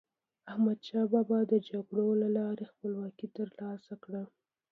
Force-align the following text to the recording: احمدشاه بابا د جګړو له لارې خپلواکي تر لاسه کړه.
احمدشاه 0.51 1.05
بابا 1.13 1.39
د 1.51 1.53
جګړو 1.69 2.07
له 2.21 2.27
لارې 2.37 2.65
خپلواکي 2.71 3.27
تر 3.37 3.47
لاسه 3.59 3.93
کړه. 4.03 4.23